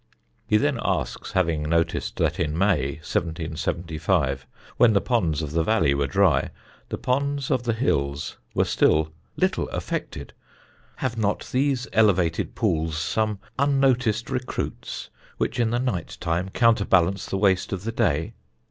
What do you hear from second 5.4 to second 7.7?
of the valley were dry, the ponds of